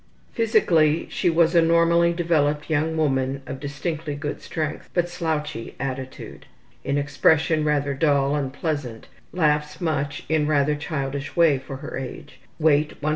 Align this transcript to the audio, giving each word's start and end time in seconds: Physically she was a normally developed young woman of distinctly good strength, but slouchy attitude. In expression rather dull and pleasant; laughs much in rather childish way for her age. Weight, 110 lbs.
Physically 0.33 1.05
she 1.11 1.29
was 1.29 1.53
a 1.53 1.61
normally 1.61 2.11
developed 2.11 2.71
young 2.71 2.97
woman 2.97 3.43
of 3.45 3.59
distinctly 3.59 4.15
good 4.15 4.41
strength, 4.41 4.89
but 4.95 5.07
slouchy 5.07 5.75
attitude. 5.79 6.47
In 6.83 6.97
expression 6.97 7.63
rather 7.63 7.93
dull 7.93 8.33
and 8.35 8.51
pleasant; 8.51 9.07
laughs 9.31 9.79
much 9.79 10.25
in 10.27 10.47
rather 10.47 10.73
childish 10.73 11.35
way 11.35 11.59
for 11.59 11.75
her 11.85 11.99
age. 11.99 12.39
Weight, 12.57 12.93
110 12.99 12.99
lbs. 13.01 13.09